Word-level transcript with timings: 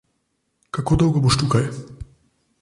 Kako 0.77 0.97
dolgo 1.03 1.23
boš 1.27 1.39
tukaj? 1.43 1.63